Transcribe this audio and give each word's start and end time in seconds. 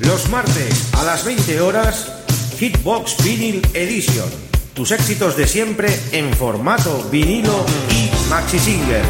Los 0.00 0.30
martes 0.30 0.94
a 0.94 1.04
las 1.04 1.24
20 1.24 1.60
horas, 1.60 2.10
Hitbox 2.58 3.22
Vinyl 3.22 3.60
Edition. 3.74 4.28
Tus 4.72 4.92
éxitos 4.92 5.36
de 5.36 5.46
siempre 5.46 5.88
en 6.12 6.32
formato 6.32 7.06
vinilo 7.10 7.66
y 7.90 8.10
maxi 8.30 8.58
single. 8.58 9.02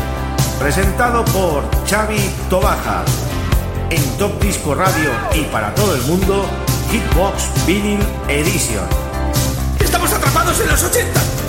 Presentado 0.59 1.25
por 1.27 1.63
Xavi 1.89 2.21
Tobaja. 2.49 3.05
En 3.91 4.03
Top 4.19 4.43
Disco 4.43 4.75
Radio 4.75 5.11
y 5.33 5.43
para 5.45 5.75
todo 5.75 5.95
el 5.95 6.03
mundo, 6.03 6.45
Hitbox 6.91 7.67
Vinyl 7.67 8.01
Edition. 8.29 8.85
¡Estamos 9.79 10.13
atrapados 10.13 10.61
en 10.61 10.69
los 10.69 10.83
80! 10.83 11.40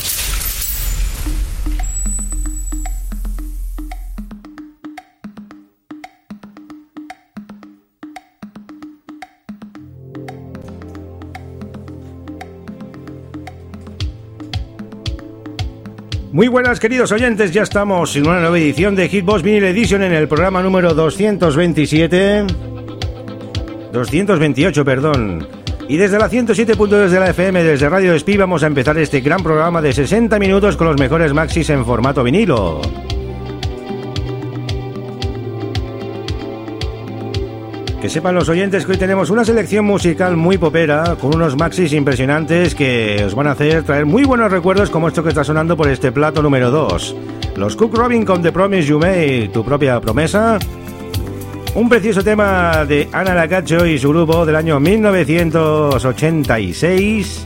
Muy 16.42 16.48
buenas 16.48 16.80
queridos 16.80 17.12
oyentes, 17.12 17.54
ya 17.54 17.62
estamos 17.62 18.16
en 18.16 18.28
una 18.28 18.40
nueva 18.40 18.58
edición 18.58 18.96
de 18.96 19.08
Hitbox 19.08 19.44
Vinyl 19.44 19.64
Edition 19.64 20.02
en 20.02 20.12
el 20.12 20.28
programa 20.28 20.64
número 20.64 20.96
227 20.96 22.46
228, 23.94 24.84
perdón. 24.84 25.48
Y 25.88 25.98
desde 25.98 26.18
la 26.18 26.32
107.2 26.32 27.10
de 27.10 27.20
la 27.20 27.30
FM, 27.30 27.64
desde 27.64 27.88
Radio 27.90 28.16
Espí, 28.16 28.38
vamos 28.38 28.64
a 28.64 28.68
empezar 28.68 28.98
este 28.98 29.22
gran 29.22 29.44
programa 29.44 29.84
de 29.84 29.94
60 29.94 30.40
minutos 30.40 30.78
con 30.78 30.88
los 30.88 31.00
mejores 31.00 31.32
maxis 31.32 31.70
en 31.70 31.86
formato 31.86 32.24
vinilo. 32.24 32.82
Que 38.02 38.10
sepan 38.10 38.34
los 38.34 38.50
oyentes 38.50 38.84
que 38.84 38.94
hoy 38.94 38.98
tenemos 38.98 39.30
una 39.30 39.46
selección 39.46 39.86
musical 39.86 40.36
muy 40.36 40.58
popera, 40.58 41.18
con 41.22 41.36
unos 41.36 41.56
maxis 41.56 41.94
impresionantes 41.94 42.74
que 42.74 43.24
os 43.24 43.36
van 43.36 43.46
a 43.46 43.52
hacer 43.52 43.84
traer 43.84 44.08
muy 44.08 44.24
buenos 44.24 44.52
recuerdos 44.52 44.90
como 44.90 45.08
esto 45.08 45.22
que 45.22 45.30
está 45.30 45.44
sonando 45.44 45.78
por 45.78 45.88
este 45.88 46.12
plato 46.12 46.42
número 46.42 46.72
2. 46.72 47.16
Los 47.58 47.76
Cook 47.76 47.96
Robin 47.96 48.26
con 48.26 48.42
The 48.42 48.52
Promise 48.52 48.88
You 48.88 48.98
Made, 48.98 49.50
tu 49.50 49.64
propia 49.64 50.02
promesa. 50.02 50.58
Un 51.76 51.90
precioso 51.90 52.24
tema 52.24 52.86
de 52.86 53.08
Ana 53.12 53.36
Lacacho 53.36 53.86
y 53.86 54.00
su 54.00 54.10
grupo 54.10 54.48
del 54.48 54.56
año 54.56 54.80
1986. 54.80 57.46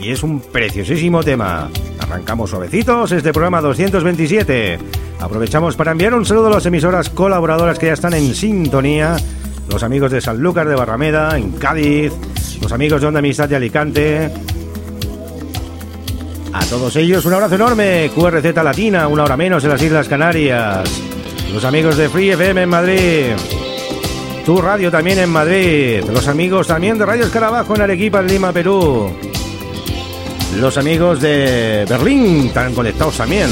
Y 0.00 0.10
es 0.10 0.22
un 0.22 0.40
preciosísimo 0.40 1.22
tema. 1.22 1.68
Arrancamos 1.98 2.48
suavecitos 2.48 3.12
este 3.12 3.30
programa 3.30 3.60
227. 3.60 4.78
Aprovechamos 5.20 5.76
para 5.76 5.92
enviar 5.92 6.14
un 6.14 6.24
saludo 6.24 6.46
a 6.46 6.52
las 6.52 6.64
emisoras 6.64 7.10
colaboradoras 7.10 7.78
que 7.78 7.88
ya 7.88 7.92
están 7.92 8.14
en 8.14 8.34
sintonía 8.34 9.18
los 9.70 9.82
amigos 9.82 10.10
de 10.10 10.20
Sanlúcar 10.20 10.68
de 10.68 10.74
Barrameda, 10.74 11.36
en 11.36 11.52
Cádiz, 11.52 12.12
los 12.60 12.72
amigos 12.72 13.00
de 13.00 13.06
Onda 13.06 13.20
Amistad 13.20 13.48
de 13.48 13.56
Alicante. 13.56 14.30
A 16.52 16.64
todos 16.66 16.96
ellos 16.96 17.24
un 17.24 17.34
abrazo 17.34 17.54
enorme, 17.54 18.10
QRZ 18.14 18.54
Latina, 18.62 19.06
una 19.06 19.24
hora 19.24 19.36
menos 19.36 19.62
en 19.64 19.70
las 19.70 19.82
Islas 19.82 20.08
Canarias. 20.08 20.88
Los 21.52 21.64
amigos 21.64 21.96
de 21.96 22.08
Free 22.08 22.30
FM 22.30 22.62
en 22.62 22.68
Madrid. 22.68 23.24
Tu 24.44 24.60
radio 24.60 24.90
también 24.90 25.18
en 25.18 25.30
Madrid. 25.30 26.02
Los 26.12 26.26
amigos 26.26 26.66
también 26.66 26.98
de 26.98 27.06
Radio 27.06 27.24
Escarabajo 27.24 27.74
en 27.76 27.82
Arequipa, 27.82 28.20
en 28.20 28.26
Lima, 28.26 28.52
Perú. 28.52 29.10
Los 30.56 30.76
amigos 30.76 31.20
de 31.20 31.86
Berlín 31.88 32.46
están 32.46 32.74
conectados 32.74 33.16
también. 33.16 33.48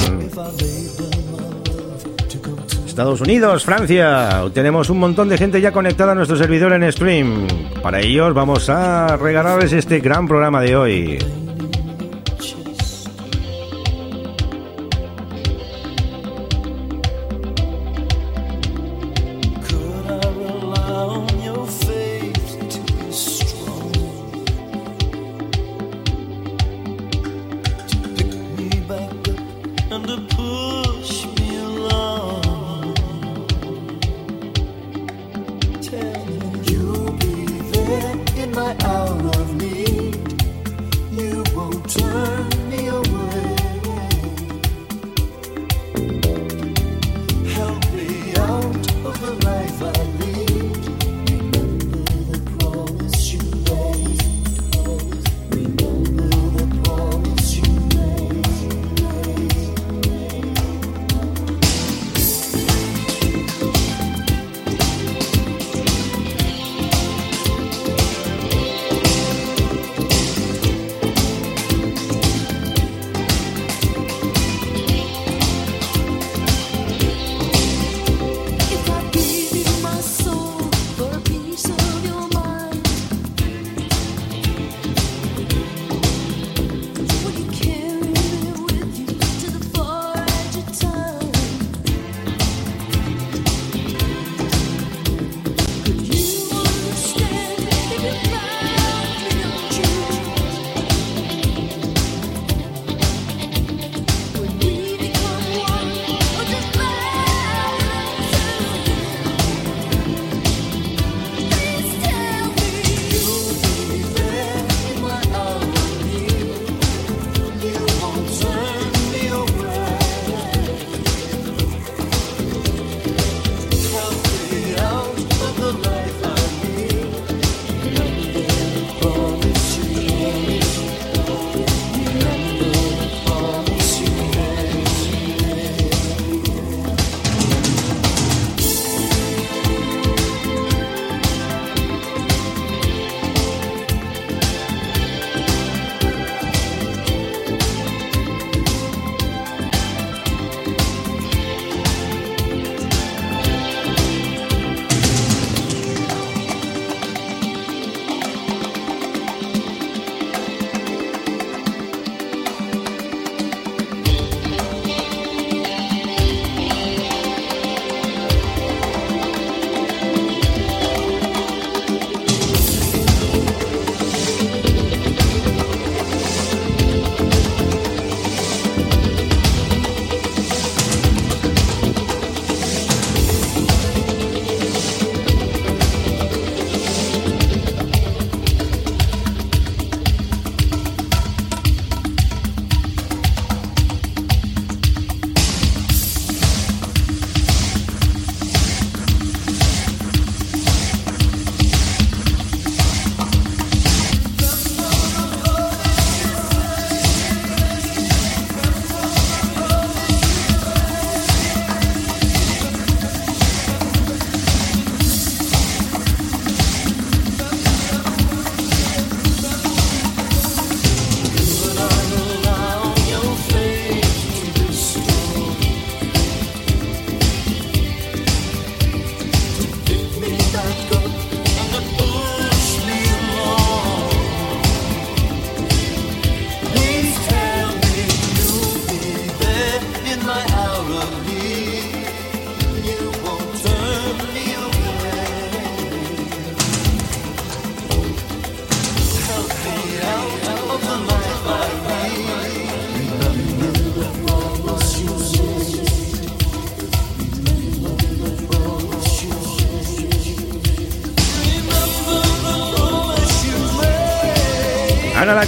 Estados 2.98 3.20
Unidos, 3.20 3.64
Francia. 3.64 4.42
Tenemos 4.52 4.90
un 4.90 4.98
montón 4.98 5.28
de 5.28 5.38
gente 5.38 5.60
ya 5.60 5.70
conectada 5.70 6.10
a 6.10 6.14
nuestro 6.16 6.36
servidor 6.36 6.72
en 6.72 6.90
stream. 6.90 7.46
Para 7.80 8.00
ellos 8.00 8.34
vamos 8.34 8.68
a 8.68 9.16
regalarles 9.16 9.72
este 9.72 10.00
gran 10.00 10.26
programa 10.26 10.60
de 10.60 10.74
hoy. 10.74 11.47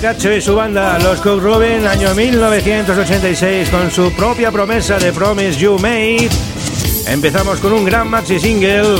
Ana 0.01 0.13
Lacacho 0.13 0.33
y 0.33 0.41
su 0.41 0.55
banda, 0.55 0.99
los 0.99 1.21
Cook 1.21 1.43
Robin, 1.43 1.87
año 1.87 2.15
1986, 2.15 3.69
con 3.69 3.91
su 3.91 4.11
propia 4.13 4.51
promesa 4.51 4.99
de 4.99 5.13
Promise 5.13 5.59
You 5.59 5.79
Made. 5.79 6.31
Empezamos 7.07 7.61
con 7.61 7.75
un 7.75 7.85
gran 7.85 8.09
maxi 8.09 8.39
single 8.39 8.97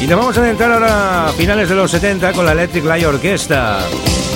y 0.00 0.06
nos 0.06 0.18
vamos 0.18 0.38
a 0.38 0.40
adentrar 0.40 0.72
ahora 0.72 1.28
a 1.28 1.32
finales 1.32 1.68
de 1.68 1.74
los 1.74 1.90
70 1.90 2.32
con 2.32 2.46
la 2.46 2.52
Electric 2.52 2.84
Light 2.84 3.04
Orchestra, 3.04 3.80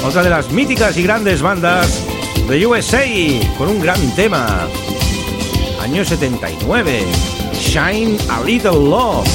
otra 0.04 0.22
de 0.22 0.28
las 0.28 0.50
míticas 0.50 0.96
y 0.98 1.02
grandes 1.02 1.40
bandas 1.40 2.02
de 2.46 2.66
USA, 2.66 3.06
con 3.56 3.68
un 3.68 3.80
gran 3.80 4.14
tema. 4.14 4.68
Año 5.80 6.04
79, 6.04 7.04
Shine 7.54 8.18
a 8.28 8.42
Little 8.42 8.72
Love. 8.72 9.26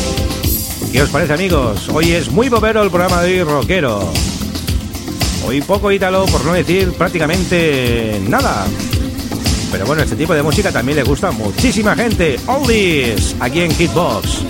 ¿Qué 0.92 1.02
os 1.02 1.10
parece 1.10 1.34
amigos? 1.34 1.90
Hoy 1.90 2.12
es 2.12 2.30
muy 2.30 2.50
bobero 2.50 2.84
el 2.84 2.92
programa 2.92 3.24
de 3.24 3.42
hoy 3.42 3.44
rockero. 3.44 4.20
Hoy 5.51 5.59
poco 5.59 5.92
ítalo, 5.92 6.25
por 6.27 6.45
no 6.45 6.53
decir 6.53 6.94
prácticamente 6.94 8.21
nada. 8.30 8.65
Pero 9.69 9.86
bueno, 9.86 10.01
este 10.01 10.15
tipo 10.15 10.33
de 10.33 10.42
música 10.42 10.71
también 10.71 10.95
le 10.95 11.03
gusta 11.03 11.31
muchísima 11.31 11.94
gente. 11.94 12.39
Oldies, 12.48 13.36
aquí 13.38 13.59
en 13.59 13.71
Hitbox. 13.75 14.40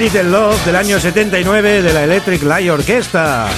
Little 0.00 0.30
Love 0.30 0.64
del 0.64 0.76
año 0.76 0.98
79 0.98 1.82
de 1.82 1.92
la 1.92 2.04
Electric 2.04 2.42
Light 2.44 2.70
Orchestra. 2.70 3.48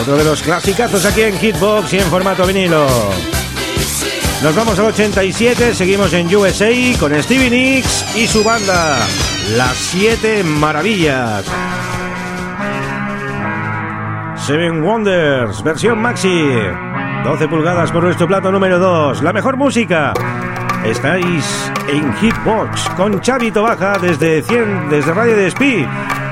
Otro 0.00 0.16
de 0.16 0.22
los 0.22 0.40
clasicazos 0.40 1.04
aquí 1.04 1.22
en 1.22 1.36
Hitbox 1.36 1.92
y 1.94 1.98
en 1.98 2.04
formato 2.04 2.46
vinilo. 2.46 2.86
Nos 4.40 4.54
vamos 4.54 4.78
al 4.78 4.84
87, 4.84 5.74
seguimos 5.74 6.12
en 6.12 6.32
USA 6.32 6.70
con 7.00 7.12
Stevie 7.20 7.50
Nicks 7.50 8.16
y 8.16 8.28
su 8.28 8.44
banda, 8.44 8.98
Las 9.56 9.76
Siete 9.76 10.44
Maravillas. 10.44 11.44
Seven 14.46 14.84
Wonders, 14.84 15.60
versión 15.64 15.98
maxi. 15.98 16.52
12 17.24 17.48
pulgadas 17.48 17.90
por 17.90 18.04
nuestro 18.04 18.28
plato 18.28 18.52
número 18.52 18.78
2. 18.78 19.22
La 19.22 19.32
mejor 19.32 19.56
música. 19.56 20.14
Estáis 20.84 21.72
en 21.88 22.12
Hitbox 22.16 22.88
con 22.96 23.20
Chavito 23.20 23.62
Baja 23.62 23.98
desde, 23.98 24.42
100, 24.42 24.90
desde 24.90 25.12
Radio 25.12 25.36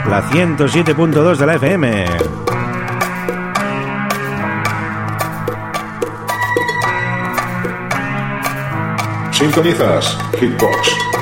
la 0.09 0.23
107.2 0.31 1.37
de 1.37 1.47
la 1.47 1.55
FM. 1.55 2.07
Sintonizas 9.33 10.19
Hitbox. 10.41 11.14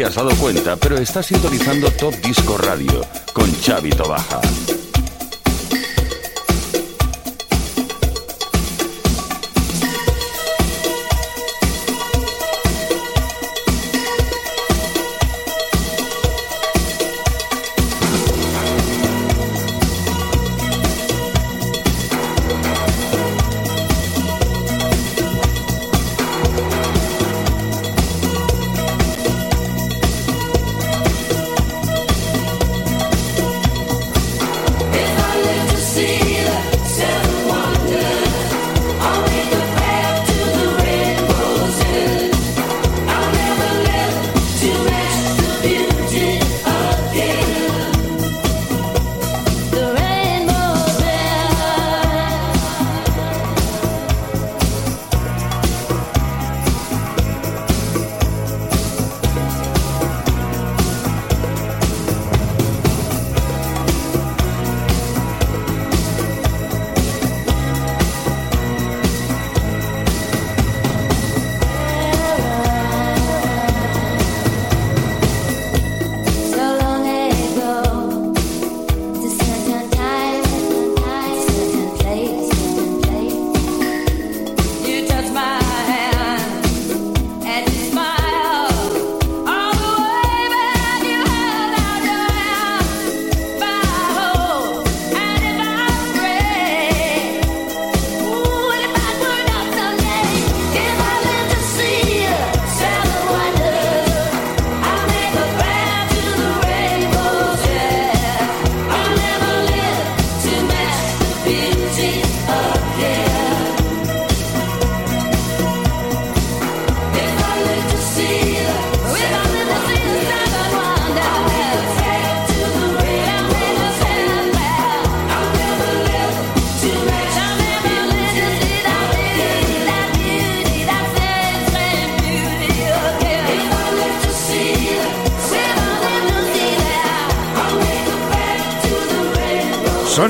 Te 0.00 0.06
habías 0.06 0.14
dado 0.14 0.34
cuenta, 0.36 0.76
pero 0.76 0.96
estás 0.96 1.26
sintonizando 1.26 1.90
Top 1.90 2.14
Disco 2.22 2.56
Radio 2.56 3.02
con 3.34 3.54
Chavito 3.60 4.08
Baja. 4.08 4.40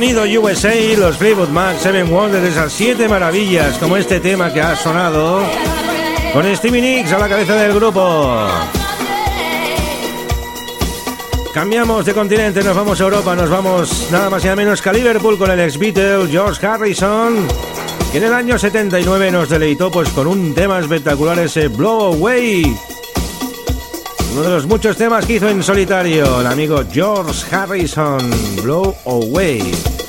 Sonido 0.00 0.22
USA, 0.40 0.74
los 0.96 1.18
Fleetwood 1.18 1.50
Mac, 1.50 1.76
Seven 1.76 2.10
Wonders, 2.10 2.42
esas 2.42 2.72
siete 2.72 3.06
maravillas, 3.06 3.76
como 3.76 3.98
este 3.98 4.18
tema 4.18 4.50
que 4.50 4.58
ha 4.62 4.74
sonado, 4.74 5.42
con 6.32 6.56
Stevie 6.56 6.80
Nicks 6.80 7.12
a 7.12 7.18
la 7.18 7.28
cabeza 7.28 7.54
del 7.56 7.74
grupo. 7.74 8.48
Cambiamos 11.52 12.06
de 12.06 12.14
continente, 12.14 12.64
nos 12.64 12.74
vamos 12.74 12.98
a 12.98 13.04
Europa, 13.04 13.36
nos 13.36 13.50
vamos 13.50 14.08
nada 14.10 14.30
más 14.30 14.42
y 14.42 14.46
nada 14.46 14.56
menos 14.56 14.80
que 14.80 14.88
a 14.88 14.92
Liverpool 14.94 15.36
con 15.36 15.50
el 15.50 15.60
ex 15.60 15.76
Beatle 15.76 16.28
George 16.30 16.66
Harrison, 16.66 17.46
que 18.10 18.16
en 18.16 18.24
el 18.24 18.32
año 18.32 18.58
79 18.58 19.30
nos 19.30 19.50
deleitó 19.50 19.90
pues 19.90 20.08
con 20.08 20.26
un 20.26 20.54
tema 20.54 20.78
espectacular, 20.78 21.38
ese 21.40 21.68
Blow 21.68 22.14
Away. 22.14 22.74
Uno 24.32 24.42
de 24.42 24.50
los 24.50 24.66
muchos 24.66 24.96
temas 24.96 25.26
que 25.26 25.34
hizo 25.34 25.48
en 25.48 25.62
solitario 25.62 26.40
el 26.40 26.46
amigo 26.46 26.82
George 26.90 27.54
Harrison, 27.54 28.30
Blow 28.62 28.94
Away. 29.04 29.99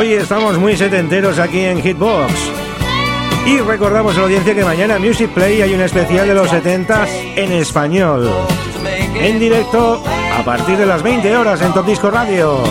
Hoy 0.00 0.14
estamos 0.14 0.56
muy 0.56 0.78
setenteros 0.78 1.38
aquí 1.38 1.60
en 1.60 1.82
Hitbox. 1.82 2.32
Y 3.44 3.58
recordamos 3.58 4.14
a 4.14 4.20
la 4.20 4.24
audiencia 4.24 4.54
que 4.54 4.64
mañana 4.64 4.98
Music 4.98 5.28
Play 5.28 5.60
hay 5.60 5.74
un 5.74 5.82
especial 5.82 6.26
de 6.26 6.32
los 6.32 6.48
70 6.48 7.06
en 7.36 7.52
español. 7.52 8.30
En 9.14 9.38
directo 9.38 10.02
a 10.38 10.42
partir 10.42 10.78
de 10.78 10.86
las 10.86 11.02
20 11.02 11.36
horas 11.36 11.60
en 11.60 11.74
Top 11.74 11.84
Disco 11.84 12.10
Radio. 12.10 12.62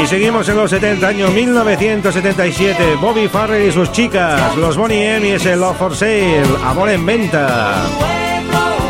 Y 0.00 0.06
seguimos 0.06 0.48
en 0.48 0.56
los 0.56 0.70
70 0.70 1.08
años 1.08 1.32
1977. 1.32 2.94
Bobby 3.00 3.26
Farrell 3.26 3.68
y 3.68 3.72
sus 3.72 3.90
chicas, 3.90 4.56
los 4.56 4.76
Bonnie 4.76 5.16
M 5.16 5.26
y 5.26 5.32
ese 5.32 5.56
Love 5.56 5.78
for 5.78 5.96
Sale, 5.96 6.44
Amor 6.64 6.90
en 6.90 7.04
Venta. 7.04 8.13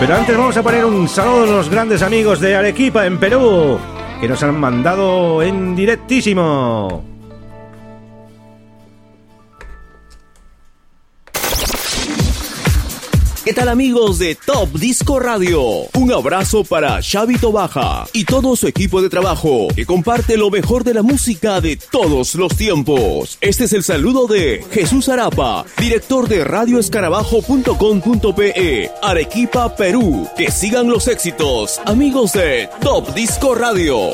Pero 0.05 0.17
antes 0.19 0.37
vamos 0.37 0.55
a 0.55 0.63
poner 0.63 0.85
un 0.85 1.09
saludo 1.09 1.45
a 1.45 1.47
los 1.47 1.71
grandes 1.71 2.03
amigos 2.03 2.39
de 2.39 2.55
Arequipa 2.55 3.07
en 3.07 3.19
Perú, 3.19 3.79
que 4.21 4.29
nos 4.29 4.43
han 4.43 4.61
mandado 4.61 5.41
en 5.41 5.75
directísimo. 5.75 7.14
¿Qué 13.45 13.53
tal 13.53 13.69
amigos 13.69 14.19
de 14.19 14.35
Top 14.37 14.73
Disco 14.73 15.21
Radio? 15.21 15.61
Un 15.93 16.11
abrazo 16.15 16.65
para 16.65 17.03
Xavi 17.03 17.37
Baja 17.53 18.07
y 18.15 18.25
todo 18.25 18.57
su 18.57 18.67
equipo 18.67 19.03
de 19.03 19.11
trabajo 19.11 19.69
que 19.77 19.85
comparte 19.85 20.39
lo 20.39 20.49
mejor 20.49 20.83
de 20.83 20.95
la 20.95 21.03
música 21.03 21.61
de 21.61 21.77
todos 21.77 22.37
los 22.37 22.57
tiempos. 22.57 23.37
Este 23.43 23.65
es 23.65 23.75
el 23.75 23.85
saludo 23.85 24.27
de 24.29 24.65
Jesús 24.71 25.11
Arapa, 25.11 25.67
director 25.79 26.27
de 26.27 26.43
radioescarabajo.com.pe, 26.43 28.91
Arequipa, 29.03 29.77
Perú. 29.77 30.27
Que 30.39 30.51
sigan 30.51 30.89
los 30.89 31.07
éxitos, 31.07 31.83
amigos 31.85 32.33
de 32.33 32.71
Top 32.81 33.13
Disco 33.13 33.55
Radio. 33.55 34.13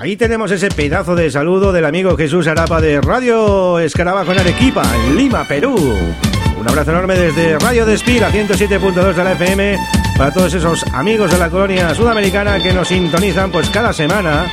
Ahí 0.00 0.16
tenemos 0.16 0.50
ese 0.50 0.70
pedazo 0.70 1.14
de 1.14 1.30
saludo 1.30 1.72
del 1.72 1.84
amigo 1.84 2.16
Jesús 2.16 2.46
Arapa 2.46 2.80
de 2.80 3.02
Radio 3.02 3.78
Escarabajo 3.78 4.32
en 4.32 4.38
Arequipa, 4.38 4.82
en 4.94 5.14
Lima, 5.14 5.46
Perú. 5.46 5.76
Un 6.58 6.66
abrazo 6.66 6.92
enorme 6.92 7.18
desde 7.18 7.58
Radio 7.58 7.84
Despira 7.84 8.32
107.2 8.32 9.12
de 9.12 9.24
la 9.24 9.32
FM 9.32 9.76
para 10.16 10.32
todos 10.32 10.54
esos 10.54 10.84
amigos 10.94 11.30
de 11.30 11.36
la 11.36 11.50
colonia 11.50 11.94
sudamericana 11.94 12.62
que 12.62 12.72
nos 12.72 12.88
sintonizan 12.88 13.50
pues 13.50 13.68
cada 13.68 13.92
semana 13.92 14.50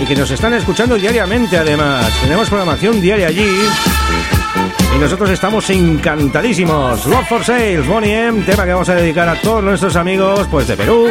y 0.00 0.06
que 0.06 0.14
nos 0.14 0.30
están 0.30 0.54
escuchando 0.54 0.94
diariamente 0.94 1.58
además. 1.58 2.06
Tenemos 2.22 2.48
programación 2.48 3.00
diaria 3.00 3.26
allí 3.26 3.56
y 4.94 4.98
nosotros 5.00 5.30
estamos 5.30 5.68
encantadísimos. 5.68 7.06
Love 7.06 7.26
for 7.26 7.42
Sales, 7.42 7.84
Bonnie 7.88 8.28
M, 8.28 8.42
tema 8.42 8.64
que 8.64 8.72
vamos 8.72 8.88
a 8.88 8.94
dedicar 8.94 9.28
a 9.28 9.40
todos 9.40 9.64
nuestros 9.64 9.96
amigos 9.96 10.46
pues 10.48 10.68
de 10.68 10.76
Perú. 10.76 11.10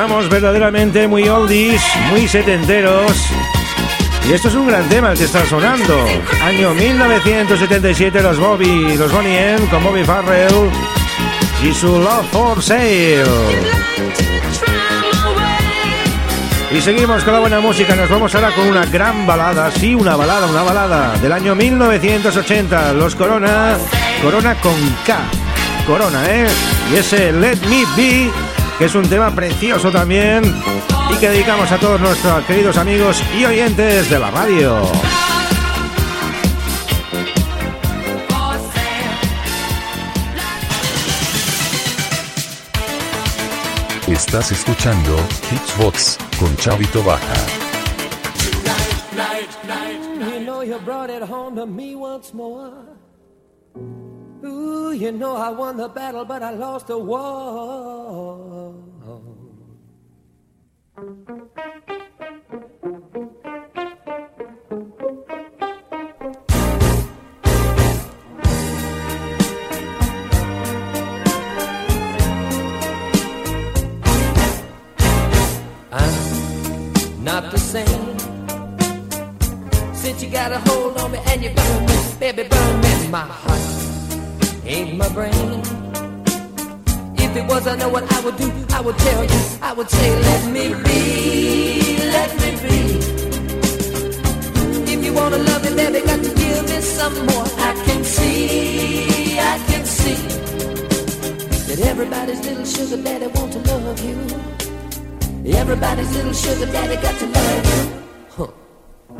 Estamos 0.00 0.28
verdaderamente 0.28 1.08
muy 1.08 1.28
oldies, 1.28 1.82
muy 2.08 2.28
setenteros. 2.28 3.12
Y 4.28 4.32
esto 4.32 4.46
es 4.46 4.54
un 4.54 4.68
gran 4.68 4.88
tema 4.88 5.10
el 5.10 5.18
que 5.18 5.24
está 5.24 5.44
sonando. 5.44 6.06
Año 6.40 6.72
1977, 6.72 8.22
los 8.22 8.38
Bobby, 8.38 8.96
los 8.96 9.10
Bonnie 9.10 9.54
M 9.54 9.66
con 9.66 9.82
Bobby 9.82 10.04
Farrell 10.04 10.70
y 11.64 11.74
su 11.74 11.98
Love 11.98 12.30
for 12.30 12.62
Sale. 12.62 13.24
Y 16.70 16.80
seguimos 16.80 17.24
con 17.24 17.32
la 17.32 17.40
buena 17.40 17.58
música, 17.58 17.96
nos 17.96 18.08
vamos 18.08 18.32
ahora 18.36 18.52
con 18.52 18.68
una 18.68 18.86
gran 18.86 19.26
balada, 19.26 19.68
sí, 19.72 19.96
una 19.96 20.14
balada, 20.14 20.46
una 20.46 20.62
balada 20.62 21.18
del 21.18 21.32
año 21.32 21.56
1980, 21.56 22.92
los 22.92 23.16
Corona, 23.16 23.76
Corona 24.22 24.54
con 24.60 24.76
K, 25.04 25.18
Corona, 25.88 26.22
¿eh? 26.30 26.46
Y 26.92 26.96
ese 26.98 27.32
Let 27.32 27.58
Me 27.68 27.84
Be, 27.96 28.30
que 28.78 28.84
es 28.84 28.94
un 28.94 29.08
tema 29.08 29.34
precioso 29.34 29.90
también 29.90 30.44
y 31.12 31.16
que 31.16 31.28
dedicamos 31.28 31.70
a 31.72 31.78
todos 31.78 32.00
nuestros 32.00 32.44
queridos 32.44 32.76
amigos 32.76 33.20
y 33.36 33.44
oyentes 33.44 34.08
de 34.08 34.18
la 34.18 34.30
radio. 34.30 34.82
Estás 44.06 44.52
escuchando 44.52 45.16
Hitsbox 45.50 46.18
con 46.38 46.56
Chavito 46.56 47.02
Baja. 47.02 47.34
Ooh, 54.44 54.92
you 54.92 55.10
know 55.10 55.34
I 55.34 55.48
won 55.50 55.76
the 55.76 55.88
battle, 55.88 56.24
but 56.24 56.42
I 56.42 56.50
lost 56.52 56.86
the 56.86 56.98
war. 56.98 58.74
I'm 75.90 77.24
not 77.24 77.50
the 77.50 77.58
same. 77.58 78.18
Since 79.94 80.22
you 80.22 80.30
got 80.30 80.52
a 80.52 80.58
hold 80.60 80.96
on 80.98 81.10
me 81.12 81.18
and 81.26 81.42
you 81.42 81.50
burn 81.50 81.86
me, 81.86 81.96
baby, 82.20 82.44
burn 82.48 82.80
me. 82.80 83.08
My 83.08 83.20
heart 83.20 83.87
ain't 84.68 84.96
my 84.96 85.08
brain. 85.08 85.62
If 87.16 87.36
it 87.36 87.46
was, 87.48 87.66
I 87.66 87.76
know 87.76 87.88
what 87.88 88.04
I 88.12 88.20
would 88.20 88.36
do. 88.36 88.52
I 88.70 88.80
would 88.80 88.98
tell 88.98 89.24
you, 89.24 89.40
I 89.62 89.72
would 89.72 89.90
say, 89.90 90.10
let 90.22 90.52
me 90.52 90.68
be, 90.84 91.98
let 92.16 92.30
me 92.42 92.50
be. 92.64 92.78
If 94.92 95.04
you 95.04 95.12
wanna 95.12 95.38
love 95.38 95.64
me, 95.64 95.74
baby, 95.74 96.00
got 96.06 96.22
to 96.22 96.34
give 96.34 96.64
me 96.70 96.80
some 96.80 97.14
more. 97.26 97.48
I 97.68 97.72
can 97.86 98.04
see, 98.04 99.38
I 99.38 99.58
can 99.68 99.84
see 99.84 100.20
that 101.68 101.80
everybody's 101.86 102.40
little 102.46 102.64
sugar 102.64 103.02
daddy 103.02 103.26
want 103.28 103.52
to 103.54 103.60
love 103.60 104.00
you. 104.04 104.18
Everybody's 105.56 106.14
little 106.14 106.32
sugar 106.34 106.70
daddy 106.70 106.96
got 107.00 107.18
to 107.20 107.26
love 107.26 107.64
you. 107.72 107.82
Huh. 108.36 108.52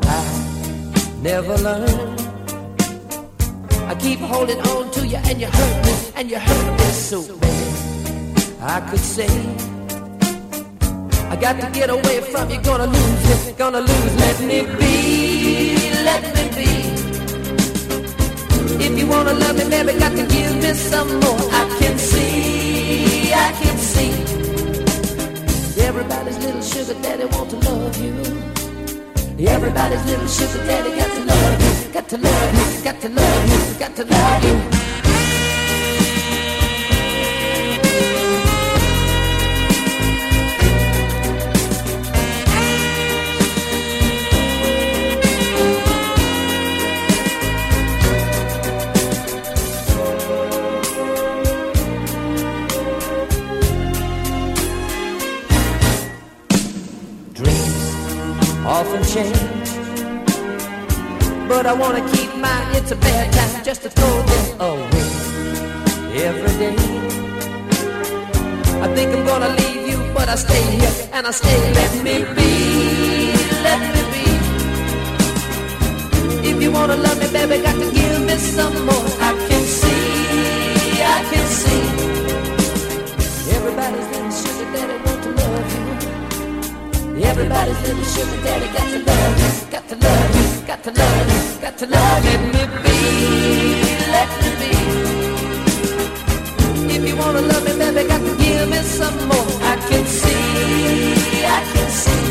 I 0.03 1.21
never 1.23 1.57
learn. 1.57 2.28
I 3.89 3.95
keep 3.95 4.21
holding 4.21 4.61
on 4.61 4.91
to 4.93 5.07
you 5.07 5.17
and 5.17 5.41
you 5.41 5.47
hurt 5.47 5.87
me 5.87 5.93
and 6.17 6.31
you 6.31 6.39
hurt 6.39 6.73
me 6.79 6.89
so 6.93 7.23
bad. 7.39 8.61
I 8.61 8.81
could 8.91 9.01
say 9.01 9.29
I 11.31 11.37
got 11.37 11.59
to 11.61 11.71
get 11.71 11.89
away 11.89 12.21
from 12.21 12.51
you. 12.51 12.61
Gonna 12.61 12.87
lose 12.87 13.47
you, 13.47 13.55
gonna 13.55 13.81
lose. 13.81 14.15
Let 14.17 14.41
me 14.41 14.61
be, 14.79 15.79
let 16.05 16.23
me 16.37 16.45
be. 16.57 16.69
If 18.85 18.99
you 18.99 19.07
wanna 19.07 19.33
love 19.33 19.57
me, 19.57 19.65
baby, 19.71 19.99
got 19.99 20.13
to 20.13 20.27
give 20.27 20.57
me 20.57 20.75
some 20.75 21.09
more. 21.21 21.39
I 21.61 21.65
can 21.79 21.97
see, 21.99 23.33
I 23.33 23.53
can 23.53 23.77
see. 23.79 24.13
Everybody's 25.83 26.39
little 26.45 26.61
sugar 26.63 26.95
daddy 27.03 27.25
want 27.25 27.51
to 27.51 27.57
love 27.57 27.97
you. 28.05 28.15
Everybody's 29.49 30.05
little 30.05 30.27
sugar 30.29 30.63
daddy 30.67 30.91
got 30.95 31.11
to 31.17 31.25
love 31.25 31.53
you, 31.53 31.58
got 31.93 32.09
to 32.09 32.19
love 32.19 32.55
you, 32.55 32.85
got 32.85 33.01
to 33.01 33.09
love 33.09 33.51
you, 33.51 33.79
got 33.79 33.97
to 33.97 34.05
love 34.05 34.45
you. 34.45 34.78
But 61.59 61.67
I 61.67 61.73
wanna 61.73 62.09
keep 62.15 62.31
mine. 62.37 62.67
It's 62.79 62.93
a 62.93 62.97
bad 62.97 63.33
time 63.33 63.65
just 63.65 63.83
to 63.83 63.91
throw 63.91 64.17
them 64.31 64.45
away 64.71 65.09
every 66.29 66.55
day. 66.63 66.77
I 68.85 68.87
think 68.95 69.09
I'm 69.17 69.25
gonna 69.27 69.51
leave 69.61 69.83
you, 69.91 69.99
but 70.15 70.29
I 70.29 70.37
stay 70.37 70.63
here 70.79 70.95
and 71.15 71.27
I 71.27 71.33
stay. 71.33 71.59
Let 71.81 71.93
me 72.07 72.17
be, 72.37 72.53
let 73.67 73.81
me 73.95 74.03
be. 74.13 74.27
If 76.49 76.57
you 76.63 76.71
wanna 76.71 76.97
love 76.97 77.19
me, 77.23 77.27
baby, 77.37 77.57
got 77.67 77.77
to 77.83 77.89
give 77.99 78.21
me 78.29 78.37
some 78.57 78.77
more. 78.87 79.09
I 79.29 79.31
can 79.49 79.65
see, 79.81 81.03
I 81.17 81.19
can 81.31 81.47
see. 81.61 81.85
Everybody's 83.57 84.09
little 84.15 84.33
sugar 84.41 84.69
daddy 84.75 84.97
want 85.05 85.21
to 85.25 85.31
love 85.41 85.69
you. 85.75 87.25
Everybody's 87.31 87.81
little 87.87 88.07
sugar 88.15 88.41
daddy 88.47 88.69
got 88.77 88.87
to 88.95 88.99
love 89.11 89.35
you, 89.43 89.51
got 89.75 89.85
to 89.91 89.97
love 90.07 90.31
you, 90.37 90.47
got 90.71 90.81
to 90.85 90.93
love 90.93 91.27
you, 91.33 91.38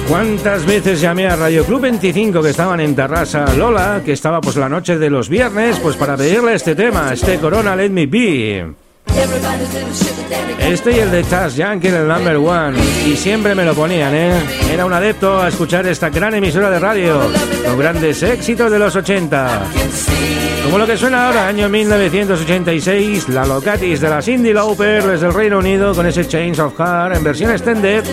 ¿Cuántas 0.08 0.66
veces 0.66 1.02
llamé 1.02 1.28
a 1.28 1.36
Radio 1.36 1.66
Club 1.66 1.82
25 1.82 2.42
que 2.42 2.50
estaban 2.50 2.80
en 2.80 2.96
Terrassa 2.96 3.54
Lola, 3.56 4.02
que 4.06 4.14
estaba 4.14 4.40
pues 4.40 4.56
la 4.56 4.70
noche 4.70 4.98
de 4.98 5.10
los 5.10 5.28
viernes, 5.28 5.78
pues 5.80 5.98
para 5.98 6.16
pedirle 6.16 6.54
este 6.54 6.76
tema, 6.76 7.12
este 7.12 7.38
Corona 7.40 7.76
Let 7.76 7.90
Me 7.90 8.06
Be? 8.06 8.87
Este 10.60 10.92
y 10.92 11.00
el 11.00 11.12
de 11.12 11.24
Chas 11.24 11.56
Yankee, 11.56 11.88
el 11.88 12.08
number 12.08 12.36
one. 12.36 12.78
Y 13.08 13.16
siempre 13.16 13.56
me 13.56 13.64
lo 13.64 13.74
ponían, 13.74 14.14
¿eh? 14.14 14.34
Era 14.72 14.86
un 14.86 14.94
adepto 14.94 15.42
a 15.42 15.48
escuchar 15.48 15.88
esta 15.88 16.10
gran 16.10 16.36
emisora 16.36 16.70
de 16.70 16.80
radio, 16.80 17.22
con 17.66 17.80
grandes 17.80 18.22
éxitos 18.22 18.70
de 18.70 18.78
los 18.78 18.96
80. 18.96 19.62
Como 20.66 20.78
lo 20.78 20.86
que 20.86 20.98
suena 20.98 21.28
ahora, 21.28 21.48
año 21.48 21.70
1986, 21.70 23.30
la 23.30 23.46
Locatis 23.46 24.02
de 24.02 24.10
la 24.10 24.22
Cindy 24.22 24.52
Lauper 24.52 25.02
desde 25.06 25.28
el 25.28 25.34
Reino 25.34 25.60
Unido 25.60 25.96
con 25.96 26.06
ese 26.06 26.28
Chains 26.28 26.60
of 26.60 26.78
Heart 26.78 27.16
en 27.16 27.24
versión 27.24 27.52
extended 27.52 28.04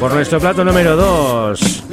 por 0.00 0.12
nuestro 0.12 0.40
plato 0.40 0.64
número 0.64 0.96
2. 0.96 1.84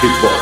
Sintonizas 0.00 0.20
Hitbox. 0.20 0.39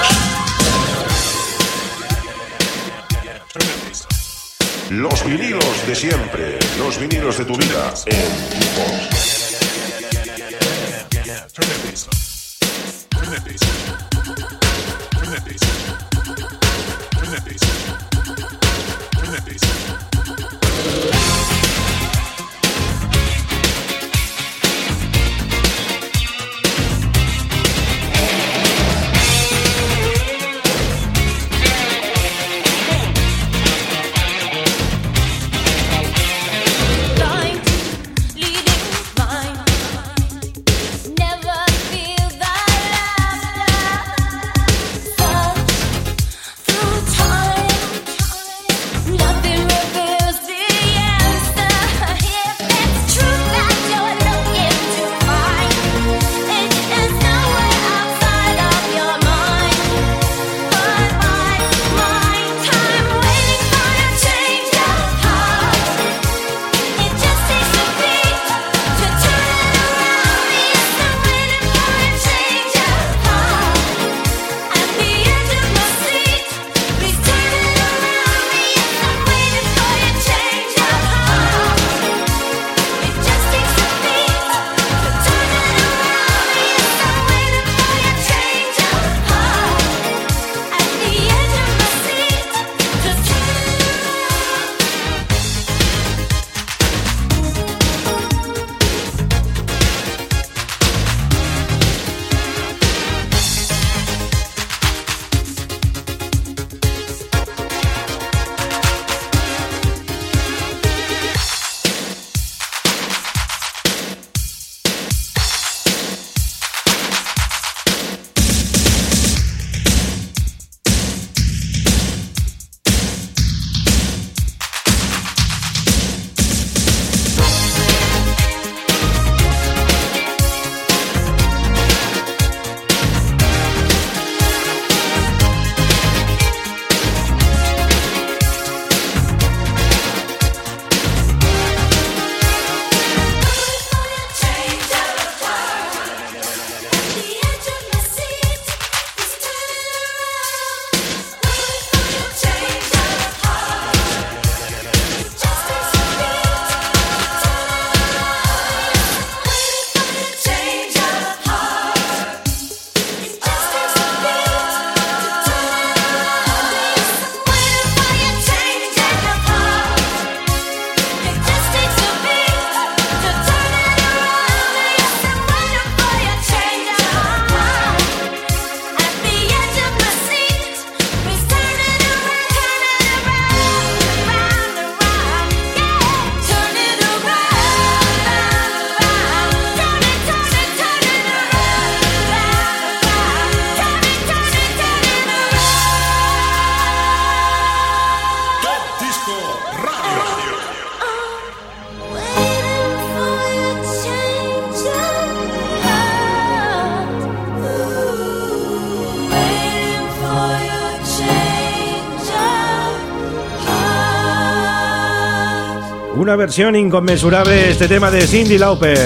Una 216.28 216.36
versión 216.36 216.76
inconmensurable 216.76 217.54
de 217.54 217.70
este 217.70 217.88
tema 217.88 218.10
de 218.10 218.26
Cindy 218.26 218.58
Lauper. 218.58 218.98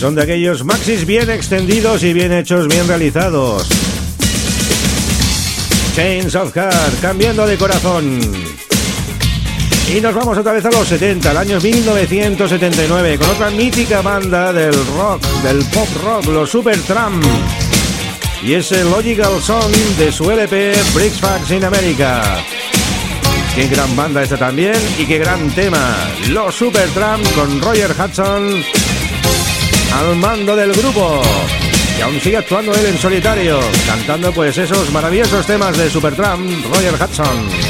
Son 0.00 0.14
de 0.14 0.22
aquellos 0.22 0.64
maxis 0.64 1.04
bien 1.04 1.28
extendidos 1.28 2.02
y 2.02 2.14
bien 2.14 2.32
hechos, 2.32 2.66
bien 2.66 2.88
realizados. 2.88 3.68
Chains 5.94 6.34
of 6.34 6.54
Heart, 6.54 7.02
cambiando 7.02 7.46
de 7.46 7.58
corazón. 7.58 8.18
Y 9.94 10.00
nos 10.00 10.14
vamos 10.14 10.38
otra 10.38 10.54
vez 10.54 10.64
a 10.64 10.70
los 10.70 10.88
70, 10.88 11.32
el 11.32 11.36
año 11.36 11.60
1979, 11.60 13.18
con 13.18 13.28
otra 13.28 13.50
mítica 13.50 14.00
banda 14.00 14.50
del 14.50 14.72
rock, 14.96 15.22
del 15.42 15.62
pop 15.66 15.88
rock, 16.02 16.24
los 16.28 16.48
Supertramp 16.48 17.22
y 18.42 18.54
es 18.54 18.72
el 18.72 18.90
Logical 18.90 19.40
Song 19.42 19.70
de 19.98 20.10
su 20.10 20.30
LP 20.30 20.74
Bricks 20.94 21.20
Facts 21.20 21.50
in 21.50 21.64
America. 21.64 22.22
Qué 23.54 23.66
gran 23.68 23.94
banda 23.96 24.22
esta 24.22 24.36
también 24.36 24.76
y 24.98 25.04
qué 25.04 25.18
gran 25.18 25.50
tema. 25.50 25.96
Los 26.28 26.54
Supertramp 26.54 27.24
con 27.34 27.60
Roger 27.60 27.90
Hudson 27.90 28.62
al 29.92 30.16
mando 30.16 30.56
del 30.56 30.72
grupo. 30.72 31.22
Y 31.98 32.02
aún 32.02 32.20
sigue 32.20 32.38
actuando 32.38 32.72
él 32.72 32.86
en 32.86 32.98
solitario, 32.98 33.60
cantando 33.86 34.32
pues 34.32 34.56
esos 34.56 34.90
maravillosos 34.90 35.46
temas 35.46 35.76
de 35.76 35.90
Supertramp, 35.90 36.64
Roger 36.66 36.94
Hudson. 36.94 37.69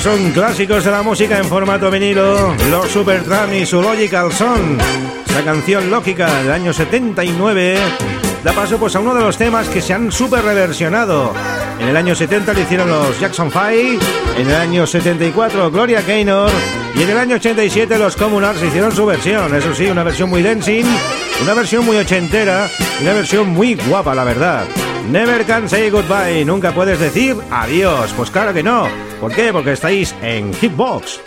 Son 0.00 0.32
clásicos 0.32 0.82
de 0.82 0.90
la 0.90 1.02
música 1.02 1.36
en 1.36 1.44
formato 1.44 1.90
vinilo, 1.90 2.54
los 2.70 2.88
Supertram 2.88 3.52
y 3.52 3.66
su 3.66 3.82
Logical 3.82 4.32
Son. 4.32 4.78
Esta 5.26 5.44
canción 5.44 5.90
lógica 5.90 6.42
del 6.42 6.52
año 6.52 6.72
79 6.72 7.76
da 8.42 8.52
paso 8.52 8.78
pues 8.78 8.96
a 8.96 9.00
uno 9.00 9.14
de 9.14 9.20
los 9.20 9.36
temas 9.36 9.68
que 9.68 9.82
se 9.82 9.92
han 9.92 10.10
super 10.10 10.42
reversionado. 10.42 11.34
En 11.78 11.88
el 11.88 11.96
año 11.98 12.14
70 12.14 12.54
lo 12.54 12.60
hicieron 12.60 12.88
los 12.88 13.20
Jackson 13.20 13.50
5, 13.50 14.04
en 14.38 14.48
el 14.48 14.56
año 14.56 14.86
74 14.86 15.70
Gloria 15.70 16.00
Gaynor 16.00 16.50
y 16.94 17.02
en 17.02 17.10
el 17.10 17.18
año 17.18 17.36
87 17.36 17.98
los 17.98 18.16
Communards 18.16 18.62
hicieron 18.62 18.96
su 18.96 19.04
versión. 19.04 19.54
Eso 19.54 19.74
sí, 19.74 19.84
una 19.84 20.02
versión 20.02 20.30
muy 20.30 20.42
dancing, 20.42 20.86
una 21.42 21.52
versión 21.52 21.84
muy 21.84 21.98
ochentera, 21.98 22.70
una 23.02 23.12
versión 23.12 23.50
muy 23.50 23.74
guapa, 23.74 24.14
la 24.14 24.24
verdad. 24.24 24.64
Never 25.08 25.44
can 25.44 25.68
say 25.68 25.90
goodbye, 25.90 26.44
nunca 26.44 26.72
puedes 26.72 27.00
decir 27.00 27.36
adiós. 27.50 28.12
Pues 28.16 28.30
claro 28.30 28.52
que 28.52 28.62
no. 28.62 28.88
¿Por 29.20 29.32
qué? 29.34 29.52
Porque 29.52 29.72
estáis 29.72 30.14
en 30.22 30.52
Hitbox. 30.54 31.20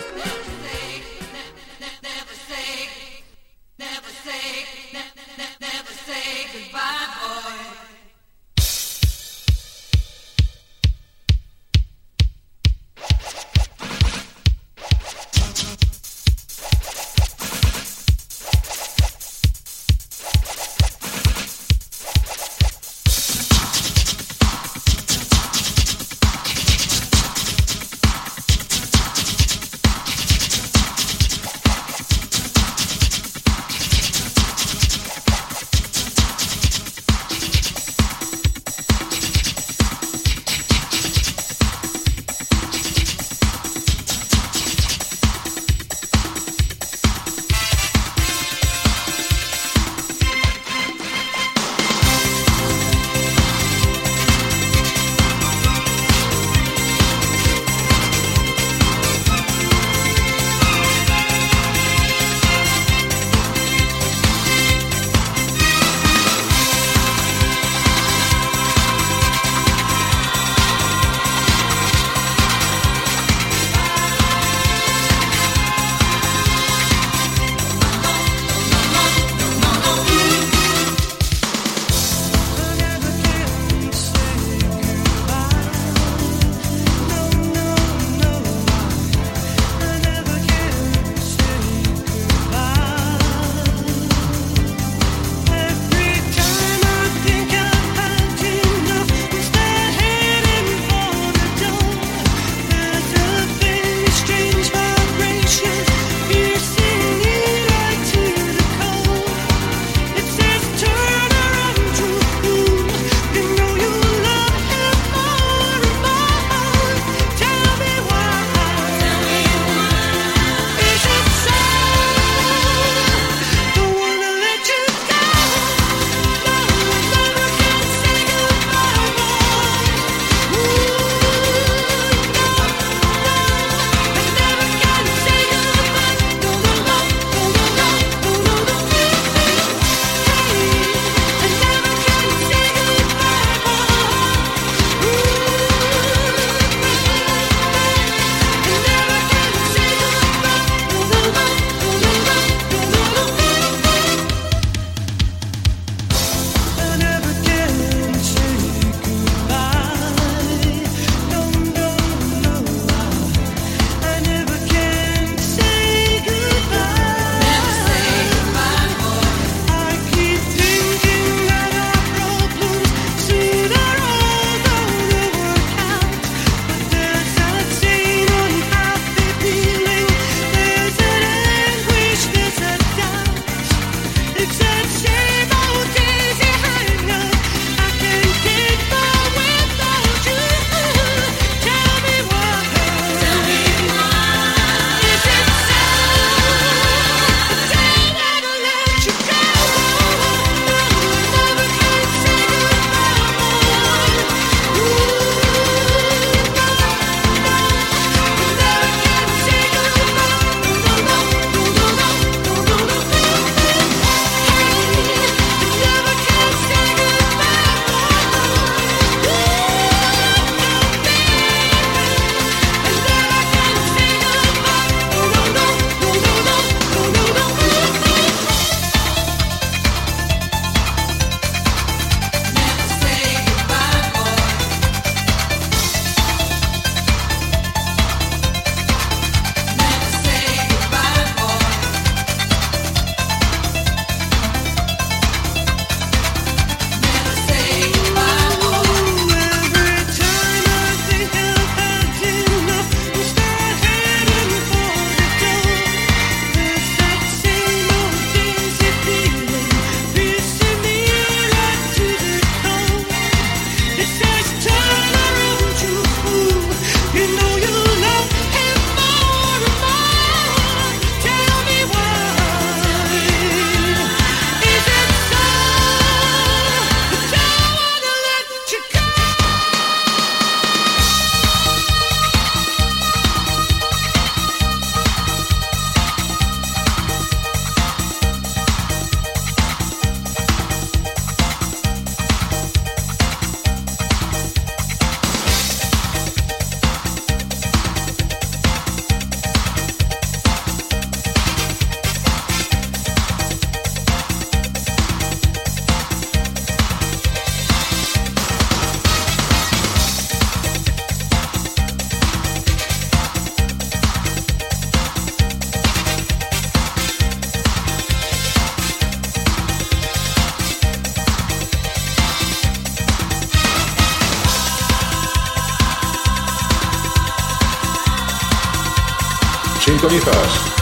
Sintonizas 330.24 330.73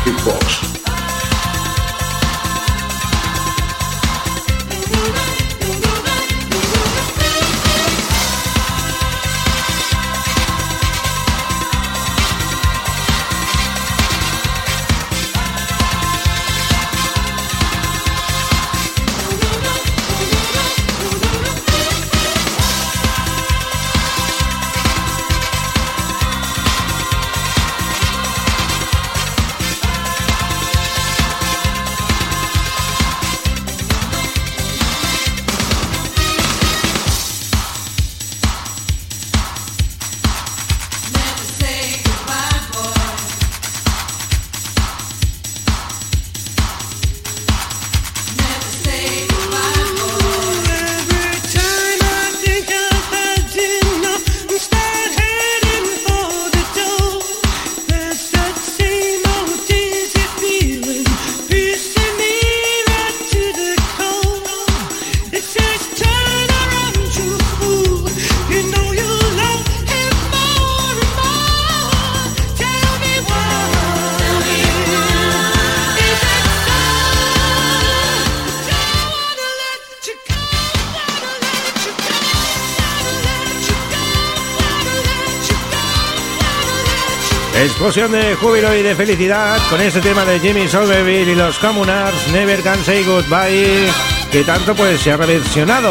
Explosión 87.83 88.13
de 88.13 88.37
júbilo 88.37 88.73
y 88.77 88.83
de 88.83 88.95
felicidad 88.95 89.59
con 89.69 89.81
este 89.81 90.01
tema 90.01 90.25
de 90.25 90.39
Jimmy 90.39 90.69
Somerville 90.69 91.33
y 91.33 91.35
los 91.35 91.59
Communards, 91.59 92.29
Never 92.29 92.63
Can 92.63 92.79
Say 92.85 93.03
Goodbye, 93.03 93.91
que 94.31 94.45
tanto 94.45 94.73
pues 94.77 95.01
se 95.01 95.11
ha 95.11 95.17
reversionado. 95.17 95.91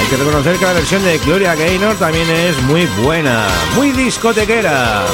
Hay 0.00 0.06
que 0.10 0.16
reconocer 0.16 0.56
que 0.56 0.64
la 0.64 0.72
versión 0.72 1.04
de 1.04 1.18
Gloria 1.18 1.54
Gaynor 1.54 1.94
también 1.94 2.28
es 2.28 2.60
muy 2.62 2.86
buena, 3.04 3.46
muy 3.76 3.92
discotequera. 3.92 5.04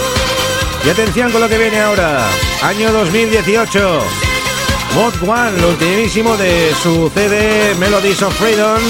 Y 0.86 0.88
atención 0.88 1.30
con 1.30 1.42
lo 1.42 1.48
que 1.50 1.58
viene 1.58 1.78
ahora, 1.78 2.26
año 2.62 2.90
2018. 2.90 4.00
Mod 4.94 5.28
One, 5.28 5.60
lo 5.60 5.68
ultimísimo 5.68 6.38
de 6.38 6.72
su 6.82 7.10
CD 7.10 7.74
Melodies 7.78 8.22
of 8.22 8.34
Freedom, 8.34 8.80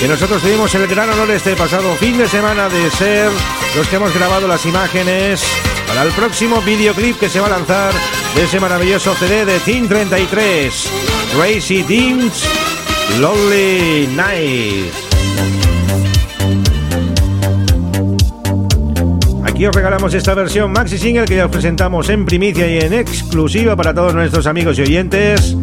que 0.00 0.08
nosotros 0.08 0.42
tuvimos 0.42 0.74
el 0.74 0.88
gran 0.88 1.08
honor 1.10 1.30
este 1.30 1.54
pasado 1.54 1.94
fin 1.94 2.18
de 2.18 2.26
semana 2.26 2.68
de 2.68 2.90
ser 2.90 3.30
los 3.76 3.88
que 3.88 3.96
hemos 3.96 4.14
grabado 4.14 4.48
las 4.48 4.64
imágenes 4.66 5.42
para 5.86 6.02
el 6.02 6.12
próximo 6.12 6.60
videoclip 6.62 7.18
que 7.18 7.28
se 7.28 7.40
va 7.40 7.46
a 7.46 7.50
lanzar 7.50 7.92
de 8.34 8.44
ese 8.44 8.60
maravilloso 8.60 9.14
CD 9.14 9.44
de 9.44 9.58
Team 9.60 9.88
33, 9.88 10.90
Crazy 11.36 11.82
Teams 11.82 12.44
Lonely 13.18 14.08
Night. 14.14 14.92
Aquí 19.44 19.66
os 19.66 19.74
regalamos 19.74 20.14
esta 20.14 20.34
versión 20.34 20.70
maxi 20.70 20.98
single 20.98 21.24
que 21.24 21.36
ya 21.36 21.46
os 21.46 21.50
presentamos 21.50 22.08
en 22.10 22.24
primicia 22.24 22.70
y 22.70 22.78
en 22.78 22.92
exclusiva 22.92 23.74
para 23.74 23.92
todos 23.92 24.14
nuestros 24.14 24.46
amigos 24.46 24.78
y 24.78 24.82
oyentes. 24.82 25.56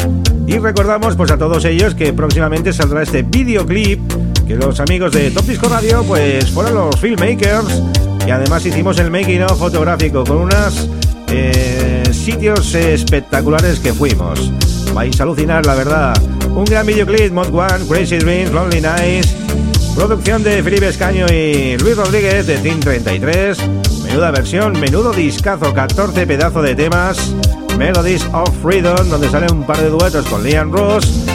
Y 0.48 0.58
recordamos 0.60 1.16
pues 1.16 1.32
a 1.32 1.38
todos 1.38 1.64
ellos 1.66 1.96
que 1.96 2.12
próximamente 2.14 2.74
saldrá 2.74 3.04
este 3.04 3.24
videoclip 3.24 4.02
que 4.48 4.56
los 4.56 4.80
amigos 4.80 5.12
de 5.12 5.32
Top 5.32 5.46
Disco 5.46 5.68
Radio 5.68 6.04
pues 6.04 6.50
fueron 6.52 6.76
los 6.76 7.00
filmmakers 7.00 7.82
y 8.28 8.32
además 8.32 8.66
hicimos 8.66 9.00
el 9.00 9.10
making 9.10 9.44
of 9.44 9.58
fotográfico 9.58 10.24
con 10.24 10.38
unos 10.38 10.90
eh, 11.30 12.04
sitios 12.12 12.74
espectaculares 12.76 13.80
que 13.80 13.94
fuimos. 13.94 14.52
Vais 14.94 15.20
a 15.20 15.24
alucinar, 15.24 15.66
la 15.66 15.76
verdad. 15.76 16.14
Un 16.56 16.66
gran 16.66 16.86
videoclip, 16.86 17.32
Mod 17.32 17.54
One, 17.54 17.88
Crazy 17.88 18.18
Dreams, 18.18 18.52
Lonely 18.52 18.82
Nights, 18.82 19.36
producción 19.96 20.44
de 20.44 20.62
Felipe 20.62 20.90
Escaño 20.90 21.26
y 21.28 21.78
Luis 21.78 21.98
Rodríguez 21.98 22.46
de 22.48 22.58
Team 22.58 22.80
33. 22.80 23.58
Menuda 24.04 24.32
versión, 24.32 24.80
menudo 24.80 25.12
discazo, 25.12 25.74
14 25.74 26.28
pedazos 26.28 26.64
de 26.64 26.76
temas. 26.76 27.36
Melodies 27.78 28.26
of 28.32 28.50
Freedom, 28.62 29.10
donde 29.10 29.30
salen 29.30 29.52
un 29.52 29.66
par 29.66 29.78
de 29.78 29.90
duetos 29.90 30.26
con 30.28 30.44
Liam 30.44 30.72
Ross 30.72 31.26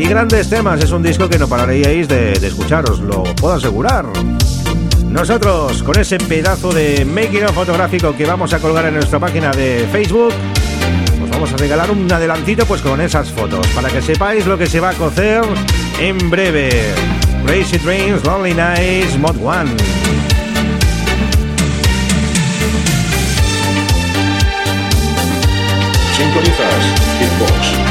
y 0.00 0.06
grandes 0.06 0.48
temas. 0.48 0.82
Es 0.82 0.90
un 0.92 1.02
disco 1.02 1.28
que 1.28 1.38
no 1.38 1.46
pararíais 1.46 2.08
de, 2.08 2.32
de 2.32 2.46
escuchar, 2.46 2.88
os 2.88 3.00
lo 3.00 3.22
puedo 3.22 3.54
asegurar. 3.54 4.06
Nosotros, 5.08 5.82
con 5.82 5.98
ese 5.98 6.18
pedazo 6.18 6.72
de 6.72 7.04
making 7.04 7.44
of 7.44 7.52
fotográfico 7.52 8.16
que 8.16 8.24
vamos 8.24 8.52
a 8.54 8.60
colgar 8.60 8.86
en 8.86 8.94
nuestra 8.94 9.18
página 9.18 9.50
de 9.50 9.86
Facebook, 9.92 10.32
os 11.22 11.30
vamos 11.30 11.52
a 11.52 11.56
regalar 11.56 11.90
un 11.90 12.10
adelantito 12.10 12.64
pues 12.64 12.80
con 12.80 13.00
esas 13.00 13.30
fotos, 13.30 13.66
para 13.68 13.90
que 13.90 14.00
sepáis 14.00 14.46
lo 14.46 14.56
que 14.56 14.66
se 14.66 14.80
va 14.80 14.90
a 14.90 14.94
cocer 14.94 15.42
en 15.98 16.30
breve. 16.30 16.70
Crazy 17.46 17.78
Dreams, 17.78 18.24
Lonely 18.24 18.54
Nights, 18.54 19.18
Mod 19.18 19.36
One. 19.42 19.70
Sintonizas 26.16 26.84
Hitbox. 27.18 27.89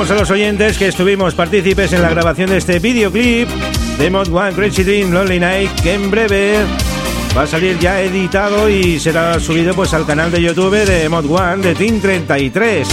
Recordamos 0.00 0.18
a 0.18 0.22
los 0.22 0.30
oyentes 0.30 0.78
que 0.78 0.88
estuvimos 0.88 1.34
partícipes 1.34 1.92
en 1.92 2.00
la 2.00 2.08
grabación 2.08 2.48
de 2.48 2.56
este 2.56 2.78
videoclip 2.78 3.50
de 3.98 4.08
Mod 4.08 4.32
One 4.32 4.52
Crazy 4.54 4.82
Dream 4.82 5.10
Lonely 5.10 5.38
Night, 5.38 5.70
que 5.82 5.92
en 5.92 6.10
breve 6.10 6.54
va 7.36 7.42
a 7.42 7.46
salir 7.46 7.78
ya 7.78 8.00
editado 8.00 8.70
y 8.70 8.98
será 8.98 9.38
subido 9.38 9.74
pues 9.74 9.92
al 9.92 10.06
canal 10.06 10.30
de 10.30 10.40
YouTube 10.40 10.86
de 10.86 11.06
Mod 11.10 11.30
One 11.30 11.62
de 11.62 11.74
Team 11.74 12.00
33. 12.00 12.88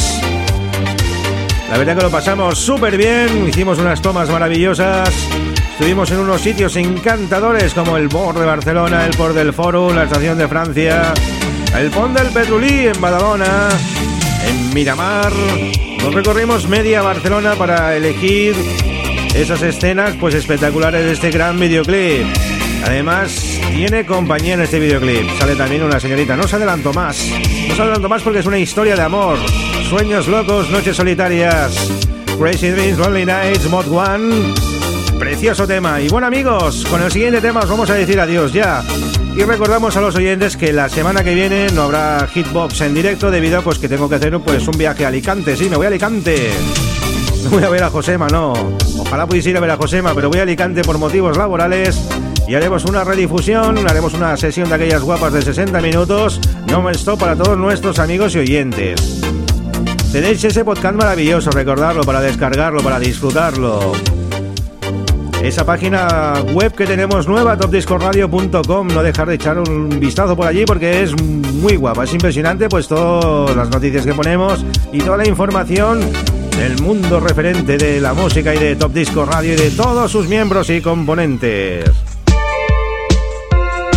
La 1.69 1.77
verdad 1.77 1.95
que 1.95 2.03
lo 2.03 2.11
pasamos 2.11 2.59
súper 2.59 2.97
bien, 2.97 3.47
hicimos 3.47 3.79
unas 3.79 4.01
tomas 4.01 4.29
maravillosas. 4.29 5.09
Estuvimos 5.71 6.11
en 6.11 6.19
unos 6.19 6.41
sitios 6.41 6.75
encantadores 6.75 7.73
como 7.73 7.95
el 7.95 8.09
Port 8.09 8.37
de 8.37 8.45
Barcelona, 8.45 9.05
el 9.05 9.15
Port 9.15 9.33
del 9.33 9.53
Foro, 9.53 9.93
la 9.93 10.03
estación 10.03 10.37
de 10.37 10.49
Francia, 10.49 11.13
el 11.73 11.89
Pont 11.89 12.19
del 12.19 12.33
Petrolí 12.33 12.87
en 12.87 12.99
Badalona, 12.99 13.69
en 14.47 14.73
Miramar. 14.73 15.31
Nos 16.01 16.13
recorrimos 16.13 16.67
media 16.67 17.01
Barcelona 17.01 17.55
para 17.55 17.95
elegir 17.95 18.55
esas 19.35 19.61
escenas 19.61 20.15
pues 20.19 20.33
espectaculares 20.33 21.05
de 21.05 21.11
este 21.11 21.31
gran 21.31 21.59
videoclip. 21.59 22.25
Además, 22.85 23.59
tiene 23.73 24.05
compañía 24.05 24.53
en 24.53 24.61
este 24.61 24.79
videoclip. 24.79 25.27
Sale 25.39 25.55
también 25.55 25.83
una 25.83 25.99
señorita. 25.99 26.35
No 26.35 26.47
se 26.47 26.55
adelanto 26.55 26.93
más. 26.93 27.17
No 27.67 27.75
se 27.75 27.81
adelanto 27.81 28.09
más 28.09 28.21
porque 28.21 28.39
es 28.39 28.45
una 28.45 28.57
historia 28.59 28.95
de 28.95 29.01
amor. 29.01 29.37
Sueños 29.89 30.27
locos, 30.27 30.69
noches 30.69 30.95
solitarias. 30.95 31.91
Crazy 32.39 32.69
Dreams, 32.69 32.97
Lonely 32.97 33.25
Nights, 33.25 33.69
Mod 33.69 33.87
One. 33.91 34.76
Precioso 35.19 35.67
tema. 35.67 35.99
Y 36.01 36.09
bueno 36.09 36.27
amigos, 36.27 36.85
con 36.89 37.01
el 37.01 37.11
siguiente 37.11 37.41
tema 37.41 37.61
os 37.61 37.69
vamos 37.69 37.89
a 37.89 37.95
decir 37.95 38.19
adiós 38.19 38.53
ya. 38.53 38.83
Y 39.35 39.43
recordamos 39.43 39.95
a 39.97 40.01
los 40.01 40.15
oyentes 40.15 40.57
que 40.57 40.73
la 40.73 40.89
semana 40.89 41.23
que 41.23 41.33
viene 41.33 41.67
no 41.73 41.83
habrá 41.83 42.27
Hitbox 42.27 42.81
en 42.81 42.93
directo 42.93 43.29
debido 43.29 43.59
a 43.59 43.61
pues, 43.61 43.79
que 43.79 43.87
tengo 43.87 44.09
que 44.09 44.15
hacer 44.15 44.39
pues, 44.39 44.67
un 44.67 44.77
viaje 44.77 45.05
a 45.05 45.09
Alicante. 45.09 45.55
Sí, 45.55 45.69
me 45.69 45.75
voy 45.75 45.85
a 45.85 45.89
Alicante. 45.89 46.51
No 47.43 47.51
voy 47.51 47.63
a 47.63 47.69
ver 47.69 47.83
a 47.83 47.89
Josema, 47.89 48.27
no. 48.27 48.53
Ojalá 48.99 49.27
pudiese 49.27 49.51
ir 49.51 49.57
a 49.57 49.59
ver 49.59 49.71
a 49.71 49.77
Josema, 49.77 50.13
pero 50.15 50.29
voy 50.29 50.39
a 50.39 50.43
Alicante 50.43 50.81
por 50.81 50.97
motivos 50.97 51.37
laborales 51.37 51.99
y 52.47 52.55
haremos 52.55 52.85
una 52.85 53.03
redifusión, 53.03 53.87
haremos 53.87 54.13
una 54.13 54.35
sesión 54.37 54.69
de 54.69 54.75
aquellas 54.75 55.03
guapas 55.03 55.33
de 55.33 55.41
60 55.41 55.81
minutos, 55.81 56.39
no 56.67 56.81
me 56.81 56.91
stop 56.93 57.19
para 57.19 57.35
todos 57.35 57.57
nuestros 57.57 57.99
amigos 57.99 58.35
y 58.35 58.39
oyentes. 58.39 59.21
Tenéis 60.11 60.43
ese 60.43 60.65
podcast 60.65 60.95
maravilloso, 60.95 61.51
recordarlo 61.51 62.03
para 62.03 62.21
descargarlo, 62.21 62.81
para 62.81 62.99
disfrutarlo. 62.99 63.93
Esa 65.47 65.65
página 65.65 66.43
web 66.53 66.75
que 66.75 66.85
tenemos 66.85 67.25
nueva, 67.25 67.55
topdiscoradio.com, 67.55 68.87
no 68.89 69.01
dejar 69.01 69.29
de 69.29 69.35
echar 69.35 69.57
un 69.57 69.97
vistazo 69.97 70.35
por 70.35 70.45
allí 70.45 70.65
porque 70.65 71.03
es 71.03 71.15
muy 71.23 71.77
guapa, 71.77 72.03
es 72.03 72.11
impresionante 72.11 72.67
pues 72.67 72.89
todas 72.89 73.55
las 73.55 73.69
noticias 73.69 74.05
que 74.05 74.13
ponemos 74.13 74.65
y 74.91 74.97
toda 74.97 75.15
la 75.15 75.25
información 75.25 76.01
del 76.57 76.81
mundo 76.81 77.21
referente 77.21 77.77
de 77.77 78.01
la 78.01 78.13
música 78.13 78.53
y 78.53 78.59
de 78.59 78.75
Top 78.75 78.91
Disco 78.91 79.23
Radio 79.23 79.53
y 79.53 79.55
de 79.55 79.71
todos 79.71 80.11
sus 80.11 80.27
miembros 80.27 80.69
y 80.69 80.81
componentes. 80.81 81.91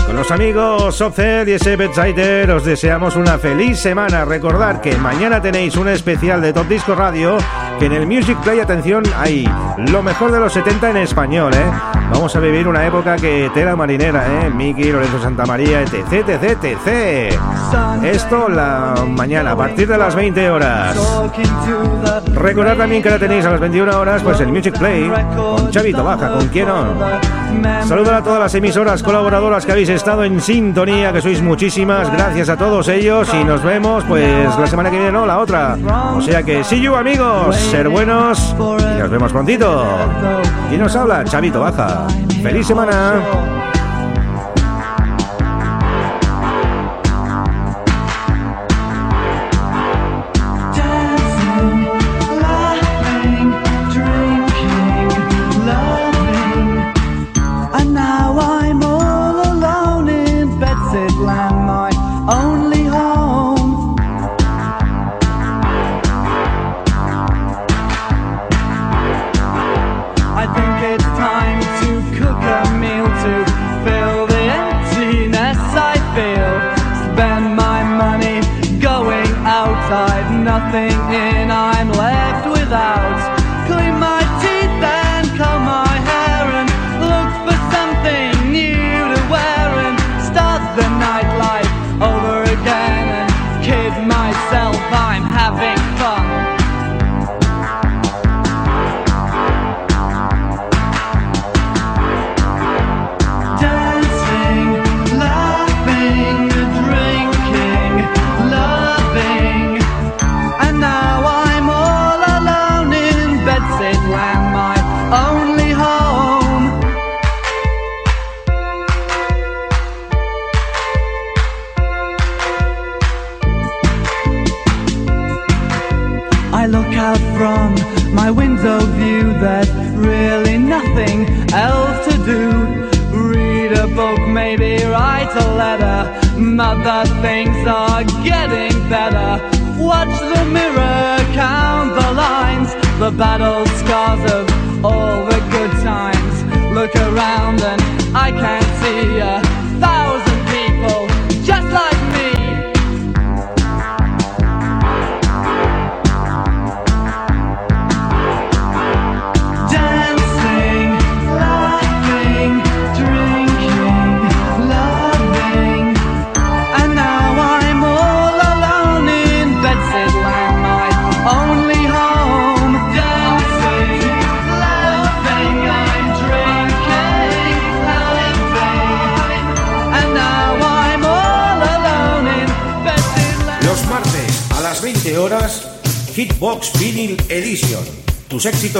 Con 0.06 0.14
los 0.14 0.30
amigos 0.30 0.94
Softcell 0.94 1.48
y 1.48 1.52
ese 1.52 1.74
Bedsider 1.74 2.52
os 2.52 2.64
deseamos 2.64 3.16
una 3.16 3.38
feliz 3.38 3.76
semana. 3.76 4.24
Recordad 4.24 4.80
que 4.80 4.96
mañana 4.96 5.42
tenéis 5.42 5.76
un 5.76 5.88
especial 5.88 6.40
de 6.42 6.52
Top 6.52 6.68
Disco 6.68 6.94
Radio 6.94 7.38
que 7.80 7.86
en 7.86 7.92
el 7.92 8.06
Music 8.06 8.36
Play, 8.44 8.60
atención, 8.60 9.02
hay 9.16 9.48
lo 9.78 10.02
mejor 10.02 10.30
de 10.30 10.38
los 10.38 10.52
70 10.52 10.90
en 10.90 10.96
español, 10.98 11.54
¿eh? 11.54 11.64
Vamos 12.12 12.36
a 12.36 12.40
vivir 12.40 12.68
una 12.68 12.86
época 12.86 13.16
que 13.16 13.50
tela 13.54 13.74
marinera, 13.74 14.22
¿eh? 14.26 14.50
Miki, 14.50 14.92
Lorenzo 14.92 15.18
Santamaría, 15.22 15.80
etc, 15.80 16.28
etc, 16.28 16.64
etc. 16.64 17.34
Esto 18.02 18.48
la 18.50 18.94
mañana, 19.08 19.52
a 19.52 19.56
partir 19.56 19.88
de 19.88 19.96
las 19.96 20.14
20 20.14 20.50
horas. 20.50 20.94
Recordad 22.34 22.76
también 22.76 23.02
que 23.02 23.08
ahora 23.08 23.18
tenéis 23.18 23.46
a 23.46 23.50
las 23.52 23.60
21 23.60 23.98
horas 23.98 24.22
pues 24.22 24.40
el 24.40 24.48
Music 24.48 24.78
Play 24.78 25.10
con 25.34 25.70
Chavito 25.70 26.04
Baja, 26.04 26.32
con 26.32 26.48
quién 26.48 26.68
no. 26.68 26.84
Saludos 27.86 28.12
a 28.12 28.22
todas 28.22 28.40
las 28.40 28.54
emisoras 28.54 29.02
colaboradoras 29.02 29.64
que 29.66 29.72
habéis 29.72 29.88
estado 29.88 30.24
en 30.24 30.40
sintonía, 30.40 31.12
que 31.12 31.20
sois 31.20 31.42
muchísimas. 31.42 32.10
Gracias 32.12 32.48
a 32.48 32.56
todos 32.56 32.88
ellos 32.88 33.28
y 33.34 33.44
nos 33.44 33.62
vemos 33.62 34.04
pues 34.04 34.56
la 34.58 34.66
semana 34.66 34.90
que 34.90 34.96
viene, 34.96 35.12
no, 35.12 35.26
la 35.26 35.38
otra. 35.38 35.76
O 36.16 36.20
sea 36.20 36.42
que 36.42 36.62
see 36.64 36.80
you 36.80 36.94
amigos, 36.94 37.69
ser 37.70 37.88
buenos 37.88 38.56
y 38.58 38.98
nos 38.98 39.10
vemos 39.10 39.30
prontito. 39.30 39.84
Y 40.72 40.76
nos 40.76 40.96
habla 40.96 41.22
Chavito 41.22 41.60
Baja. 41.60 42.06
¡Feliz 42.42 42.66
semana! 42.66 43.79